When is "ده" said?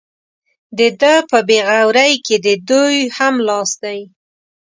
1.01-1.13